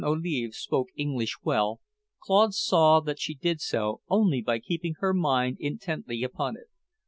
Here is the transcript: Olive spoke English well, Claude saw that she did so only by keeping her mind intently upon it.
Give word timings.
Olive 0.03 0.55
spoke 0.55 0.87
English 0.95 1.37
well, 1.43 1.79
Claude 2.23 2.55
saw 2.55 3.01
that 3.01 3.19
she 3.19 3.35
did 3.35 3.61
so 3.61 4.01
only 4.09 4.41
by 4.41 4.57
keeping 4.57 4.95
her 4.97 5.13
mind 5.13 5.57
intently 5.59 6.23
upon 6.23 6.57
it. 6.57 6.69